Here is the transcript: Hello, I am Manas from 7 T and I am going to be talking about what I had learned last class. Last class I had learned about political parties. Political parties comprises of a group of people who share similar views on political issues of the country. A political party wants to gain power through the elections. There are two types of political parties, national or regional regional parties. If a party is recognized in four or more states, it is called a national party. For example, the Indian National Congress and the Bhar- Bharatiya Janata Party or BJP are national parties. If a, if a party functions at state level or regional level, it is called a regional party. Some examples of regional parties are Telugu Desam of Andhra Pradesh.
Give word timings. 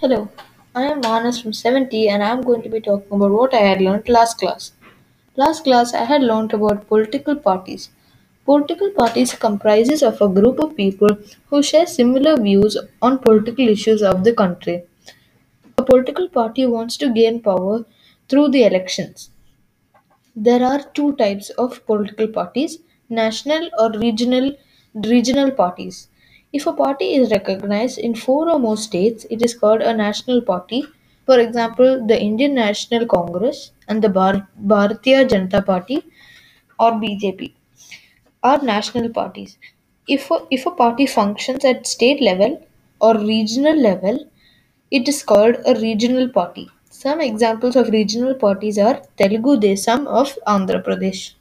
Hello, 0.00 0.28
I 0.76 0.84
am 0.84 1.00
Manas 1.00 1.40
from 1.42 1.52
7 1.52 1.88
T 1.88 2.08
and 2.08 2.22
I 2.22 2.28
am 2.30 2.42
going 2.42 2.62
to 2.62 2.68
be 2.68 2.80
talking 2.80 3.16
about 3.16 3.32
what 3.32 3.52
I 3.52 3.62
had 3.62 3.80
learned 3.80 4.08
last 4.08 4.38
class. 4.38 4.70
Last 5.34 5.64
class 5.64 5.92
I 5.92 6.04
had 6.04 6.22
learned 6.22 6.52
about 6.54 6.86
political 6.86 7.34
parties. 7.34 7.90
Political 8.44 8.92
parties 8.92 9.34
comprises 9.34 10.04
of 10.04 10.20
a 10.22 10.28
group 10.28 10.60
of 10.60 10.76
people 10.76 11.08
who 11.50 11.64
share 11.64 11.84
similar 11.84 12.36
views 12.36 12.76
on 13.02 13.18
political 13.18 13.68
issues 13.68 14.00
of 14.00 14.22
the 14.22 14.32
country. 14.32 14.84
A 15.78 15.82
political 15.82 16.28
party 16.28 16.64
wants 16.64 16.96
to 16.98 17.12
gain 17.12 17.42
power 17.42 17.84
through 18.28 18.50
the 18.50 18.62
elections. 18.62 19.30
There 20.36 20.62
are 20.62 20.80
two 20.94 21.16
types 21.16 21.50
of 21.50 21.84
political 21.86 22.28
parties, 22.28 22.78
national 23.08 23.68
or 23.76 23.90
regional 23.98 24.52
regional 24.94 25.50
parties. 25.50 26.06
If 26.52 26.66
a 26.66 26.74
party 26.74 27.14
is 27.14 27.30
recognized 27.30 27.98
in 27.98 28.14
four 28.14 28.50
or 28.50 28.58
more 28.58 28.76
states, 28.76 29.24
it 29.30 29.40
is 29.42 29.54
called 29.54 29.80
a 29.80 29.94
national 29.96 30.42
party. 30.42 30.84
For 31.24 31.38
example, 31.38 32.06
the 32.06 32.20
Indian 32.20 32.54
National 32.54 33.06
Congress 33.06 33.72
and 33.88 34.02
the 34.02 34.08
Bhar- 34.10 34.46
Bharatiya 34.62 35.26
Janata 35.28 35.64
Party 35.64 36.02
or 36.78 36.92
BJP 36.92 37.54
are 38.42 38.62
national 38.62 39.10
parties. 39.10 39.58
If 40.08 40.30
a, 40.30 40.46
if 40.50 40.66
a 40.66 40.70
party 40.72 41.06
functions 41.06 41.64
at 41.64 41.86
state 41.86 42.20
level 42.22 42.66
or 43.00 43.18
regional 43.18 43.76
level, 43.80 44.28
it 44.90 45.08
is 45.08 45.22
called 45.22 45.56
a 45.66 45.74
regional 45.80 46.28
party. 46.28 46.68
Some 46.90 47.20
examples 47.20 47.76
of 47.76 47.90
regional 47.90 48.34
parties 48.34 48.78
are 48.78 49.02
Telugu 49.16 49.60
Desam 49.60 50.06
of 50.06 50.38
Andhra 50.46 50.84
Pradesh. 50.84 51.34